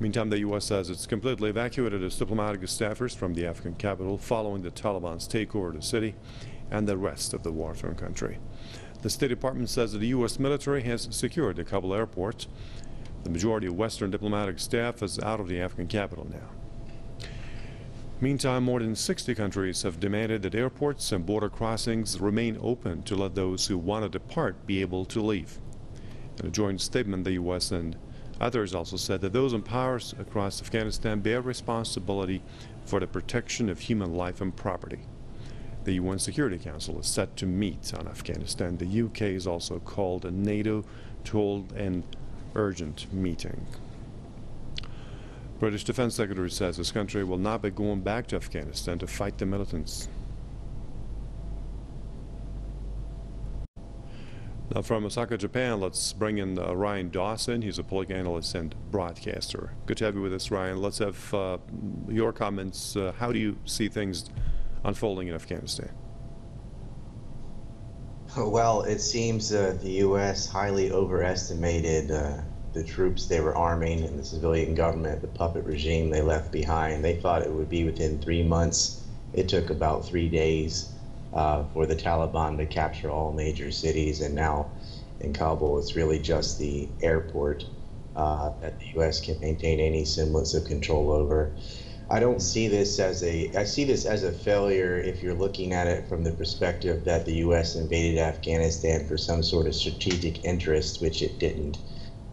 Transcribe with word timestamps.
Meantime, 0.00 0.28
the 0.28 0.40
U.S. 0.40 0.64
says 0.64 0.90
it's 0.90 1.06
completely 1.06 1.50
evacuated 1.50 2.02
its 2.02 2.18
diplomatic 2.18 2.60
staffers 2.62 3.14
from 3.14 3.34
the 3.34 3.46
Afghan 3.46 3.74
capital 3.74 4.18
following 4.18 4.62
the 4.62 4.70
Taliban's 4.70 5.28
takeover 5.28 5.68
of 5.68 5.76
the 5.76 5.82
city 5.82 6.16
and 6.70 6.88
the 6.88 6.96
rest 6.96 7.32
of 7.32 7.44
the 7.44 7.52
war-torn 7.52 7.94
country. 7.94 8.38
The 9.02 9.10
State 9.10 9.28
Department 9.28 9.70
says 9.70 9.92
that 9.92 9.98
the 9.98 10.08
U.S. 10.08 10.38
military 10.38 10.82
has 10.82 11.06
secured 11.10 11.56
the 11.56 11.64
Kabul 11.64 11.94
airport. 11.94 12.48
The 13.22 13.30
majority 13.30 13.68
of 13.68 13.76
Western 13.76 14.10
diplomatic 14.10 14.58
staff 14.58 15.02
is 15.02 15.20
out 15.20 15.40
of 15.40 15.46
the 15.46 15.60
Afghan 15.60 15.86
capital 15.86 16.26
now. 16.28 16.48
Meantime, 18.20 18.64
more 18.64 18.80
than 18.80 18.96
60 18.96 19.34
countries 19.34 19.82
have 19.82 20.00
demanded 20.00 20.42
that 20.42 20.54
airports 20.54 21.12
and 21.12 21.26
border 21.26 21.48
crossings 21.48 22.20
remain 22.20 22.58
open 22.60 23.02
to 23.02 23.14
let 23.14 23.34
those 23.34 23.66
who 23.66 23.76
want 23.76 24.04
to 24.04 24.08
depart 24.08 24.66
be 24.66 24.80
able 24.80 25.04
to 25.04 25.20
leave. 25.20 25.58
In 26.40 26.46
a 26.46 26.50
joint 26.50 26.80
statement, 26.80 27.24
the 27.24 27.32
U.S. 27.32 27.70
and 27.70 27.96
others 28.40 28.74
also 28.74 28.96
said 28.96 29.20
that 29.20 29.32
those 29.32 29.52
in 29.52 29.62
power 29.62 30.00
across 30.18 30.60
Afghanistan 30.60 31.20
bear 31.20 31.40
responsibility 31.40 32.42
for 32.84 33.00
the 33.00 33.06
protection 33.06 33.68
of 33.68 33.80
human 33.80 34.14
life 34.14 34.40
and 34.40 34.54
property. 34.54 35.00
The 35.84 35.94
UN 35.94 36.18
Security 36.18 36.58
Council 36.58 36.98
is 36.98 37.06
set 37.06 37.36
to 37.36 37.46
meet 37.46 37.92
on 37.94 38.08
Afghanistan. 38.08 38.78
The 38.78 39.02
UK 39.02 39.22
is 39.22 39.46
also 39.46 39.78
called 39.78 40.24
a 40.24 40.30
NATO 40.30 40.84
to 41.24 41.32
hold 41.32 41.72
an 41.72 42.04
urgent 42.54 43.12
meeting. 43.12 43.66
British 45.60 45.84
Defense 45.84 46.14
Secretary 46.14 46.50
says 46.50 46.76
his 46.76 46.90
country 46.90 47.22
will 47.22 47.38
not 47.38 47.62
be 47.62 47.70
going 47.70 48.00
back 48.00 48.26
to 48.28 48.36
Afghanistan 48.36 48.98
to 48.98 49.06
fight 49.06 49.38
the 49.38 49.46
militants. 49.46 50.08
Now 54.72 54.80
from 54.80 55.04
Osaka, 55.04 55.36
Japan, 55.36 55.78
let's 55.80 56.14
bring 56.14 56.38
in 56.38 56.58
uh, 56.58 56.74
Ryan 56.74 57.10
Dawson. 57.10 57.60
He's 57.60 57.78
a 57.78 57.84
political 57.84 58.16
analyst 58.16 58.54
and 58.54 58.74
broadcaster. 58.90 59.72
Good 59.84 59.98
to 59.98 60.06
have 60.06 60.14
you 60.14 60.22
with 60.22 60.32
us, 60.32 60.50
Ryan. 60.50 60.80
Let's 60.80 60.98
have 60.98 61.34
uh, 61.34 61.58
your 62.08 62.32
comments. 62.32 62.96
Uh, 62.96 63.12
how 63.18 63.30
do 63.30 63.38
you 63.38 63.58
see 63.66 63.88
things 63.88 64.30
unfolding 64.82 65.28
in 65.28 65.34
Afghanistan? 65.34 65.90
Well, 68.38 68.82
it 68.82 69.00
seems 69.00 69.50
the 69.50 69.78
U.S. 69.82 70.48
highly 70.48 70.90
overestimated 70.90 72.10
uh, 72.10 72.38
the 72.72 72.82
troops 72.82 73.26
they 73.26 73.40
were 73.40 73.54
arming 73.54 74.02
and 74.02 74.18
the 74.18 74.24
civilian 74.24 74.74
government, 74.74 75.20
the 75.20 75.28
puppet 75.28 75.64
regime 75.64 76.10
they 76.10 76.22
left 76.22 76.50
behind. 76.50 77.04
They 77.04 77.16
thought 77.16 77.42
it 77.42 77.52
would 77.52 77.68
be 77.68 77.84
within 77.84 78.18
three 78.18 78.42
months. 78.42 79.02
It 79.34 79.48
took 79.48 79.68
about 79.68 80.06
three 80.06 80.28
days 80.28 80.93
uh, 81.34 81.64
for 81.72 81.84
the 81.86 81.96
Taliban 81.96 82.56
to 82.58 82.66
capture 82.66 83.10
all 83.10 83.32
major 83.32 83.70
cities, 83.70 84.20
and 84.20 84.34
now 84.34 84.70
in 85.20 85.32
Kabul, 85.32 85.78
it's 85.78 85.96
really 85.96 86.18
just 86.18 86.58
the 86.58 86.88
airport 87.02 87.64
uh, 88.16 88.50
that 88.60 88.78
the 88.78 88.86
U.S. 88.94 89.20
can 89.20 89.40
maintain 89.40 89.80
any 89.80 90.04
semblance 90.04 90.54
of 90.54 90.64
control 90.64 91.10
over. 91.10 91.52
I 92.10 92.20
don't 92.20 92.40
see 92.40 92.68
this 92.68 92.98
as 92.98 93.22
a 93.22 93.50
I 93.56 93.64
see 93.64 93.84
this 93.84 94.04
as 94.04 94.22
a 94.22 94.32
failure 94.32 94.98
if 94.98 95.22
you're 95.22 95.34
looking 95.34 95.72
at 95.72 95.86
it 95.86 96.06
from 96.08 96.22
the 96.22 96.32
perspective 96.32 97.04
that 97.04 97.24
the 97.24 97.36
U.S. 97.36 97.74
invaded 97.74 98.18
Afghanistan 98.20 99.08
for 99.08 99.16
some 99.16 99.42
sort 99.42 99.66
of 99.66 99.74
strategic 99.74 100.44
interest, 100.44 101.00
which 101.00 101.22
it 101.22 101.38
didn't. 101.40 101.78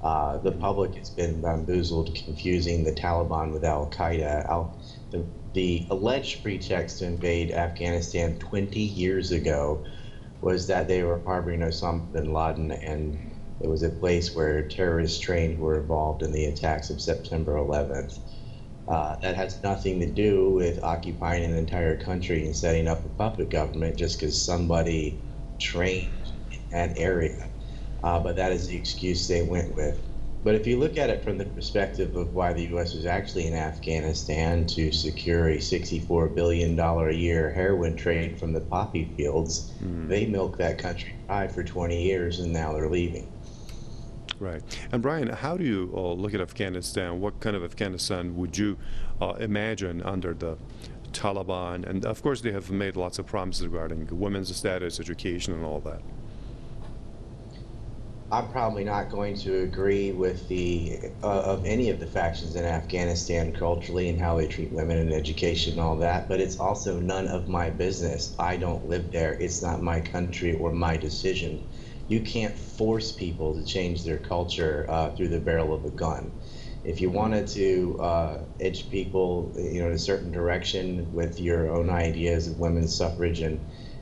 Uh, 0.00 0.38
the 0.38 0.52
public 0.52 0.94
has 0.94 1.10
been 1.10 1.40
bamboozled, 1.40 2.14
confusing 2.14 2.84
the 2.84 2.92
Taliban 2.92 3.52
with 3.52 3.64
Al 3.64 3.90
Qaeda. 3.90 4.48
Al, 4.48 4.78
the, 5.10 5.26
the 5.54 5.86
alleged 5.90 6.42
pretext 6.42 6.98
to 6.98 7.06
invade 7.06 7.50
Afghanistan 7.50 8.38
20 8.38 8.78
years 8.78 9.32
ago 9.32 9.84
was 10.40 10.68
that 10.68 10.86
they 10.86 11.02
were 11.02 11.20
harboring 11.24 11.60
Osama 11.60 12.12
bin 12.12 12.32
Laden, 12.32 12.70
and 12.70 13.18
it 13.60 13.68
was 13.68 13.82
a 13.82 13.90
place 13.90 14.34
where 14.36 14.68
terrorists 14.68 15.18
trained 15.18 15.58
were 15.58 15.80
involved 15.80 16.22
in 16.22 16.30
the 16.32 16.44
attacks 16.44 16.90
of 16.90 17.00
September 17.00 17.54
11th. 17.54 18.20
Uh, 18.86 19.16
that 19.20 19.34
has 19.36 19.62
nothing 19.62 20.00
to 20.00 20.10
do 20.10 20.50
with 20.50 20.82
occupying 20.82 21.44
an 21.44 21.54
entire 21.56 21.96
country 21.96 22.46
and 22.46 22.56
setting 22.56 22.86
up 22.88 23.04
a 23.04 23.08
puppet 23.08 23.50
government 23.50 23.96
just 23.98 24.18
because 24.18 24.40
somebody 24.40 25.20
trained 25.58 26.32
in 26.52 26.60
that 26.70 26.96
area. 26.96 27.48
Uh, 28.02 28.18
but 28.18 28.36
that 28.36 28.52
is 28.52 28.68
the 28.68 28.76
excuse 28.76 29.26
they 29.26 29.42
went 29.42 29.74
with. 29.74 30.00
But 30.44 30.54
if 30.54 30.66
you 30.66 30.78
look 30.78 30.96
at 30.96 31.10
it 31.10 31.24
from 31.24 31.36
the 31.36 31.44
perspective 31.44 32.14
of 32.14 32.32
why 32.32 32.52
the 32.52 32.62
U.S. 32.66 32.94
was 32.94 33.06
actually 33.06 33.48
in 33.48 33.54
Afghanistan 33.54 34.66
to 34.68 34.92
secure 34.92 35.48
a 35.48 35.58
$64 35.58 36.34
billion 36.34 36.78
a 36.78 37.10
year 37.10 37.50
heroin 37.50 37.96
trade 37.96 38.38
from 38.38 38.52
the 38.52 38.60
poppy 38.60 39.10
fields, 39.16 39.72
mm. 39.82 40.08
they 40.08 40.26
milked 40.26 40.58
that 40.58 40.78
country 40.78 41.14
dry 41.26 41.48
for 41.48 41.64
20 41.64 42.00
years 42.00 42.38
and 42.38 42.52
now 42.52 42.72
they're 42.72 42.88
leaving. 42.88 43.30
Right. 44.38 44.62
And 44.92 45.02
Brian, 45.02 45.28
how 45.28 45.56
do 45.56 45.64
you 45.64 45.92
uh, 45.96 46.12
look 46.12 46.32
at 46.32 46.40
Afghanistan? 46.40 47.20
What 47.20 47.40
kind 47.40 47.56
of 47.56 47.64
Afghanistan 47.64 48.36
would 48.36 48.56
you 48.56 48.78
uh, 49.20 49.34
imagine 49.40 50.00
under 50.02 50.32
the 50.32 50.56
Taliban? 51.12 51.84
And 51.84 52.06
of 52.06 52.22
course, 52.22 52.40
they 52.40 52.52
have 52.52 52.70
made 52.70 52.94
lots 52.94 53.18
of 53.18 53.26
promises 53.26 53.66
regarding 53.66 54.06
women's 54.12 54.54
status, 54.56 55.00
education, 55.00 55.54
and 55.54 55.64
all 55.64 55.80
that. 55.80 56.00
I'm 58.30 58.48
probably 58.50 58.84
not 58.84 59.10
going 59.10 59.36
to 59.38 59.62
agree 59.62 60.12
with 60.12 60.48
the 60.48 60.98
uh, 61.22 61.40
of 61.40 61.64
any 61.64 61.90
of 61.90 61.98
the 61.98 62.06
factions 62.06 62.56
in 62.56 62.64
Afghanistan 62.64 63.52
culturally 63.52 64.08
and 64.08 64.20
how 64.20 64.36
they 64.36 64.46
treat 64.46 64.72
women 64.72 64.98
and 64.98 65.12
education 65.12 65.72
and 65.72 65.80
all 65.80 65.96
that. 65.98 66.28
But 66.28 66.40
it's 66.40 66.58
also 66.60 67.00
none 67.00 67.26
of 67.28 67.48
my 67.48 67.70
business. 67.70 68.34
I 68.38 68.56
don't 68.56 68.86
live 68.86 69.10
there. 69.12 69.32
It's 69.32 69.62
not 69.62 69.82
my 69.82 70.00
country 70.00 70.54
or 70.54 70.72
my 70.72 70.96
decision 70.98 71.64
you 72.08 72.22
can't 72.22 72.58
force 72.58 73.12
people 73.12 73.54
to 73.54 73.64
change 73.64 74.02
their 74.02 74.18
culture 74.18 74.86
uh, 74.88 75.10
through 75.10 75.28
the 75.28 75.40
barrel 75.40 75.74
of 75.74 75.84
a 75.84 75.90
gun. 75.90 76.32
If 76.82 77.00
you 77.02 77.10
wanted 77.10 77.46
to 77.48 77.98
uh, 78.00 78.44
edge 78.58 78.88
people, 78.88 79.52
you 79.56 79.80
know, 79.80 79.88
in 79.88 79.92
a 79.92 79.98
certain 79.98 80.32
direction 80.32 81.12
with 81.12 81.38
your 81.38 81.70
own 81.70 81.90
ideas 81.90 82.48
of 82.48 82.58
women's 82.58 82.96
suffrage 82.96 83.40
and 83.40 83.60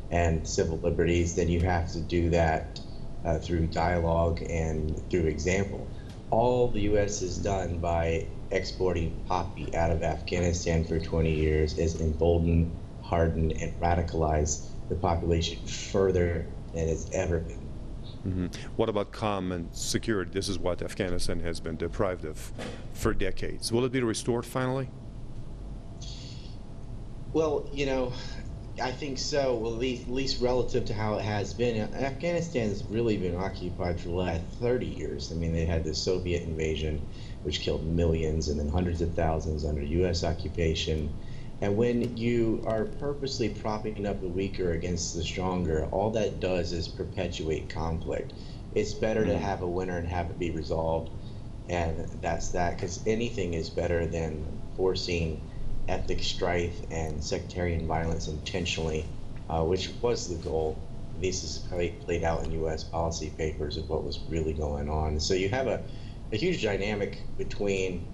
and 0.09 0.47
civil 0.47 0.79
liberties, 0.79 1.35
then 1.35 1.49
you 1.49 1.61
have 1.61 1.91
to 1.93 2.01
do 2.01 2.31
that 2.31 2.79
uh, 3.27 3.39
through 3.39 3.67
dialogue 3.67 4.41
and 4.49 5.03
through 5.11 5.27
example. 5.27 5.87
All 6.31 6.69
the 6.69 6.81
U.S. 6.83 7.21
has 7.21 7.39
done 7.39 7.79
by 7.79 8.27
exporting 8.51 9.15
poppy 9.27 9.75
out 9.77 9.91
of 9.91 10.03
Afghanistan 10.03 10.85
for 10.85 10.99
20 10.99 11.31
years 11.31 11.79
is 11.79 12.01
embolden, 12.01 12.71
harden, 13.03 13.53
and 13.53 13.79
radicalize 13.81 14.69
the 14.89 14.95
population 14.95 15.65
further 15.67 16.47
than 16.73 16.89
it's 16.89 17.11
ever 17.13 17.41
been. 17.41 17.67
Mm-hmm. 18.27 18.47
What 18.77 18.89
about 18.89 19.13
calm 19.13 19.53
and 19.53 19.69
security? 19.75 20.31
This 20.33 20.49
is 20.49 20.59
what 20.59 20.83
Afghanistan 20.83 21.41
has 21.41 21.61
been 21.61 21.77
deprived 21.77 22.25
of 22.25 22.53
for 22.93 23.15
decades. 23.15 23.73
Will 23.73 23.85
it 23.85 23.93
be 23.93 24.03
restored 24.03 24.45
finally? 24.47 24.89
Well, 27.33 27.69
you 27.73 27.87
know, 27.87 28.13
I 28.81 28.93
think 28.93 29.19
so. 29.19 29.55
Well, 29.55 29.73
at 29.73 29.79
least, 29.79 30.03
at 30.03 30.13
least 30.13 30.43
relative 30.43 30.85
to 30.87 30.95
how 30.95 31.15
it 31.15 31.23
has 31.23 31.55
been, 31.55 31.95
Afghanistan 31.95 32.69
has 32.69 32.85
really 32.85 33.17
been 33.17 33.35
occupied 33.35 33.99
for 33.99 34.09
the 34.09 34.15
last 34.15 34.43
30 34.61 34.87
years. 34.87 35.33
I 35.33 35.35
mean, 35.35 35.55
they 35.55 35.65
had 35.65 35.85
the 35.85 35.95
Soviet 35.95 36.43
invasion, 36.43 37.01
which 37.43 37.61
killed 37.61 37.87
millions, 37.87 38.49
and 38.49 38.61
then 38.61 38.69
hundreds 38.69 39.01
of 39.01 39.15
thousands 39.15 39.65
under 39.65 39.83
U.S. 39.83 40.25
occupation. 40.25 41.13
And 41.63 41.79
when 41.79 42.19
you 42.19 42.63
are 42.67 42.85
purposely 42.85 43.49
propping 43.49 44.07
up 44.07 44.21
the 44.21 44.29
weaker 44.29 44.73
against 44.73 45.15
the 45.15 45.23
stronger, 45.23 45.87
all 45.91 46.11
that 46.11 46.41
does 46.41 46.73
is 46.73 46.87
perpetuate 46.87 47.71
conflict. 47.71 48.35
It's 48.75 48.93
better 48.93 49.23
mm-hmm. 49.23 49.31
to 49.31 49.39
have 49.39 49.63
a 49.63 49.67
winner 49.67 49.97
and 49.97 50.09
have 50.09 50.29
it 50.29 50.39
be 50.39 50.51
resolved. 50.51 51.11
And 51.71 52.07
that's 52.21 52.51
that, 52.51 52.77
because 52.77 53.01
anything 53.07 53.55
is 53.55 53.71
better 53.71 54.07
than 54.07 54.45
forcing 54.77 55.41
ethnic 55.89 56.23
strife 56.23 56.81
and 56.91 57.23
sectarian 57.23 57.87
violence 57.87 58.29
intentionally, 58.29 59.05
uh, 59.49 59.63
which 59.63 59.91
was 60.03 60.29
the 60.29 60.43
goal. 60.43 60.77
This 61.21 61.45
is 61.45 61.59
played 62.05 62.25
out 62.25 62.45
in 62.45 62.53
U.S. 62.53 62.85
policy 62.85 63.31
papers 63.31 63.77
of 63.77 63.89
what 63.89 64.05
was 64.05 64.21
really 64.29 64.53
going 64.53 64.91
on. 64.91 65.19
So 65.19 65.35
you 65.35 65.49
have 65.49 65.67
a, 65.67 65.83
a 66.33 66.37
huge 66.37 66.63
dynamic 66.63 67.23
between 67.39 68.07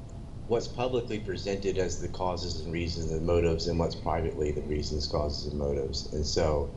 what's 0.47 0.69
publicly 0.69 1.19
presented 1.19 1.79
as 1.79 2.01
the 2.01 2.09
causes 2.09 2.61
and 2.61 2.73
reasons 2.73 3.11
and 3.11 3.27
motives 3.27 3.69
and 3.69 3.79
what's 3.79 3.95
privately 3.95 4.53
the 4.53 4.61
reasons, 4.63 5.07
causes, 5.07 5.51
and 5.51 5.59
motives. 5.59 6.13
And 6.13 6.25
so 6.25 6.71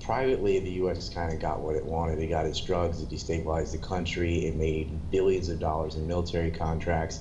privately, 0.00 0.58
the 0.58 0.70
U.S. 0.72 1.08
kind 1.08 1.32
of 1.32 1.38
got 1.40 1.60
what 1.60 1.76
it 1.76 1.84
wanted. 1.84 2.18
It 2.18 2.28
got 2.28 2.46
its 2.46 2.60
drugs, 2.60 3.02
it 3.02 3.10
destabilized 3.10 3.72
the 3.72 3.78
country, 3.78 4.46
it 4.46 4.56
made 4.56 5.10
billions 5.10 5.48
of 5.48 5.60
dollars 5.60 5.96
in 5.96 6.06
military 6.06 6.50
contracts. 6.50 7.20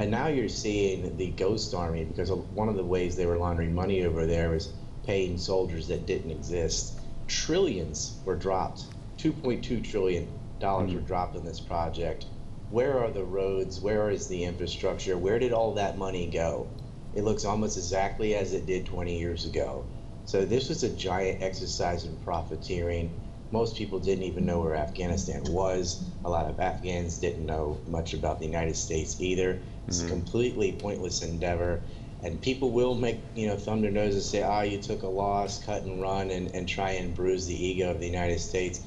And 0.00 0.10
now 0.10 0.26
you're 0.26 0.48
seeing 0.48 1.16
the 1.16 1.28
ghost 1.28 1.74
army 1.74 2.04
because 2.04 2.32
one 2.32 2.68
of 2.68 2.74
the 2.74 2.82
ways 2.82 3.16
they 3.16 3.26
were 3.26 3.36
laundering 3.36 3.74
money 3.74 4.02
over 4.04 4.26
there 4.26 4.50
was 4.50 4.72
paying 5.04 5.36
soldiers 5.36 5.86
that 5.88 6.06
didn't 6.06 6.30
exist. 6.30 6.98
Trillions 7.28 8.16
were 8.24 8.34
dropped, 8.34 8.84
2.2 9.18 9.84
trillion 9.88 10.26
dollars 10.58 10.88
mm-hmm. 10.88 10.96
were 10.96 11.06
dropped 11.06 11.36
in 11.36 11.44
this 11.44 11.60
project 11.60 12.24
where 12.70 12.98
are 12.98 13.10
the 13.10 13.24
roads? 13.24 13.80
Where 13.80 14.10
is 14.10 14.28
the 14.28 14.44
infrastructure? 14.44 15.18
Where 15.18 15.38
did 15.38 15.52
all 15.52 15.74
that 15.74 15.98
money 15.98 16.26
go? 16.26 16.68
It 17.14 17.24
looks 17.24 17.44
almost 17.44 17.76
exactly 17.76 18.36
as 18.36 18.52
it 18.52 18.64
did 18.64 18.86
20 18.86 19.18
years 19.18 19.44
ago. 19.44 19.84
So 20.24 20.44
this 20.44 20.68
was 20.68 20.84
a 20.84 20.88
giant 20.88 21.42
exercise 21.42 22.04
in 22.04 22.16
profiteering. 22.18 23.12
Most 23.52 23.76
people 23.76 23.98
didn't 23.98 24.24
even 24.24 24.46
know 24.46 24.60
where 24.60 24.76
Afghanistan 24.76 25.42
was. 25.48 26.04
A 26.24 26.30
lot 26.30 26.46
of 26.46 26.60
Afghans 26.60 27.18
didn't 27.18 27.44
know 27.44 27.78
much 27.88 28.14
about 28.14 28.38
the 28.38 28.46
United 28.46 28.76
States 28.76 29.20
either. 29.20 29.58
It's 29.88 30.00
a 30.00 30.02
mm-hmm. 30.02 30.12
completely 30.12 30.72
pointless 30.72 31.22
endeavor. 31.22 31.80
And 32.22 32.40
people 32.40 32.70
will 32.70 32.94
make, 32.94 33.18
you 33.34 33.48
know, 33.48 33.56
thumb 33.56 33.80
their 33.80 33.90
noses 33.90 34.16
and 34.16 34.24
say, 34.24 34.42
oh, 34.42 34.60
you 34.60 34.80
took 34.80 35.02
a 35.02 35.08
loss, 35.08 35.64
cut 35.64 35.82
and 35.82 36.00
run, 36.00 36.30
and, 36.30 36.54
and 36.54 36.68
try 36.68 36.92
and 36.92 37.14
bruise 37.14 37.46
the 37.46 37.66
ego 37.66 37.90
of 37.90 37.98
the 37.98 38.06
United 38.06 38.40
States. 38.40 38.82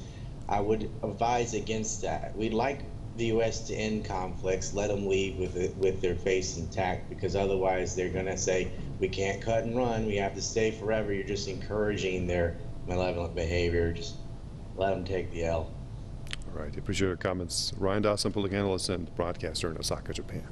I 0.48 0.60
would 0.60 0.88
advise 1.02 1.52
against 1.54 2.02
that. 2.02 2.36
We'd 2.36 2.54
like 2.54 2.80
the 3.16 3.26
U.S. 3.26 3.66
to 3.68 3.74
end 3.74 4.04
conflicts, 4.04 4.74
let 4.74 4.88
them 4.88 5.06
leave 5.06 5.36
with 5.36 5.56
it, 5.56 5.76
with 5.76 6.00
their 6.00 6.14
face 6.14 6.56
intact, 6.56 7.08
because 7.08 7.36
otherwise 7.36 7.94
they're 7.94 8.08
going 8.08 8.26
to 8.26 8.36
say, 8.36 8.70
we 8.98 9.08
can't 9.08 9.40
cut 9.40 9.64
and 9.64 9.76
run, 9.76 10.06
we 10.06 10.16
have 10.16 10.34
to 10.34 10.42
stay 10.42 10.70
forever. 10.70 11.12
You're 11.12 11.24
just 11.24 11.48
encouraging 11.48 12.26
their 12.26 12.56
malevolent 12.86 13.34
behavior. 13.34 13.92
Just 13.92 14.16
let 14.76 14.90
them 14.90 15.04
take 15.04 15.30
the 15.32 15.44
L. 15.44 15.70
All 16.54 16.62
right, 16.62 16.76
appreciate 16.76 17.08
your 17.08 17.16
comments. 17.16 17.72
Ryan 17.78 18.02
Dawson, 18.02 18.32
public 18.32 18.52
analyst 18.52 18.88
and 18.88 19.14
broadcaster 19.16 19.70
in 19.70 19.76
Osaka, 19.78 20.12
Japan. 20.12 20.46